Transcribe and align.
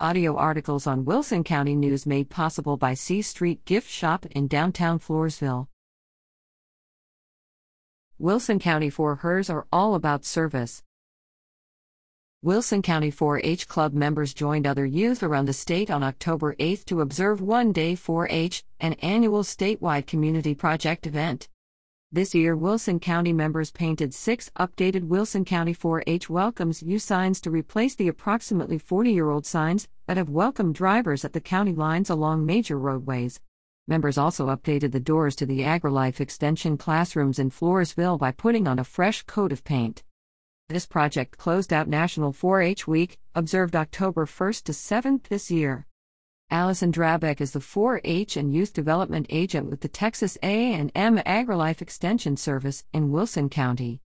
Audio 0.00 0.34
articles 0.34 0.88
on 0.88 1.04
Wilson 1.04 1.44
County 1.44 1.76
News 1.76 2.04
made 2.04 2.28
possible 2.28 2.76
by 2.76 2.94
C 2.94 3.22
Street 3.22 3.64
Gift 3.64 3.88
Shop 3.88 4.26
in 4.26 4.48
downtown 4.48 4.98
Floresville. 4.98 5.68
Wilson 8.18 8.58
County 8.58 8.90
4-Hers 8.90 9.48
are 9.48 9.68
all 9.72 9.94
about 9.94 10.24
service. 10.24 10.82
Wilson 12.42 12.82
County 12.82 13.12
4 13.12 13.40
H 13.44 13.68
Club 13.68 13.94
members 13.94 14.34
joined 14.34 14.66
other 14.66 14.84
youth 14.84 15.22
around 15.22 15.46
the 15.46 15.52
state 15.52 15.92
on 15.92 16.02
October 16.02 16.56
8 16.58 16.84
to 16.86 17.00
observe 17.00 17.40
One 17.40 17.70
Day 17.70 17.94
4 17.94 18.26
H, 18.30 18.64
an 18.80 18.94
annual 18.94 19.44
statewide 19.44 20.08
community 20.08 20.56
project 20.56 21.06
event. 21.06 21.48
This 22.14 22.32
year, 22.32 22.54
Wilson 22.54 23.00
County 23.00 23.32
members 23.32 23.72
painted 23.72 24.14
six 24.14 24.48
updated 24.56 25.08
Wilson 25.08 25.44
County 25.44 25.72
4 25.72 26.04
H 26.06 26.30
Welcomes 26.30 26.80
You 26.80 27.00
signs 27.00 27.40
to 27.40 27.50
replace 27.50 27.96
the 27.96 28.06
approximately 28.06 28.78
40 28.78 29.10
year 29.10 29.30
old 29.30 29.44
signs 29.44 29.88
that 30.06 30.16
have 30.16 30.30
welcomed 30.30 30.76
drivers 30.76 31.24
at 31.24 31.32
the 31.32 31.40
county 31.40 31.72
lines 31.72 32.10
along 32.10 32.46
major 32.46 32.78
roadways. 32.78 33.40
Members 33.88 34.16
also 34.16 34.46
updated 34.46 34.92
the 34.92 35.00
doors 35.00 35.34
to 35.34 35.44
the 35.44 35.62
AgriLife 35.62 36.20
Extension 36.20 36.78
classrooms 36.78 37.40
in 37.40 37.50
Floresville 37.50 38.16
by 38.16 38.30
putting 38.30 38.68
on 38.68 38.78
a 38.78 38.84
fresh 38.84 39.24
coat 39.24 39.50
of 39.50 39.64
paint. 39.64 40.04
This 40.68 40.86
project 40.86 41.36
closed 41.36 41.72
out 41.72 41.88
National 41.88 42.32
4 42.32 42.62
H 42.62 42.86
Week, 42.86 43.18
observed 43.34 43.74
October 43.74 44.24
1st 44.24 44.62
to 44.62 44.72
7th 44.72 45.24
this 45.24 45.50
year. 45.50 45.84
Allison 46.54 46.92
Drabek 46.92 47.40
is 47.40 47.50
the 47.50 47.58
4-H 47.58 48.36
and 48.36 48.54
Youth 48.54 48.72
Development 48.72 49.26
Agent 49.28 49.68
with 49.68 49.80
the 49.80 49.88
Texas 49.88 50.38
A&M 50.40 50.90
AgriLife 50.94 51.82
Extension 51.82 52.36
Service 52.36 52.84
in 52.92 53.10
Wilson 53.10 53.48
County. 53.48 54.03